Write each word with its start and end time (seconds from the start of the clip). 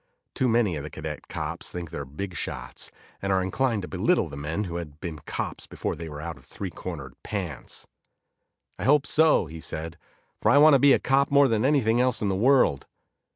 Too 0.33 0.47
many 0.47 0.75
of 0.77 0.83
the 0.83 0.89
cadet 0.89 1.27
cops 1.27 1.71
think 1.71 1.91
they're 1.91 2.05
big 2.05 2.35
shots 2.35 2.89
and 3.21 3.31
are 3.31 3.43
inclined 3.43 3.83
to 3.83 3.87
belittle 3.87 4.29
the 4.29 4.35
men 4.35 4.63
who 4.63 4.77
had 4.77 4.99
been 4.99 5.19
cops 5.27 5.67
before 5.67 5.95
they 5.95 6.09
were 6.09 6.19
out 6.19 6.37
of 6.37 6.43
three 6.43 6.71
cornered 6.71 7.13
pants. 7.21 7.85
"I 8.79 8.83
hope 8.85 9.05
so," 9.05 9.45
he 9.45 9.61
said, 9.61 9.99
"for 10.41 10.49
I 10.49 10.57
want 10.57 10.73
to 10.73 10.79
be 10.79 10.93
a 10.93 10.97
cop 10.99 11.29
more 11.29 11.47
than 11.47 11.63
anything 11.63 12.01
else 12.01 12.19
in 12.19 12.29
the 12.29 12.35
world." 12.35 12.87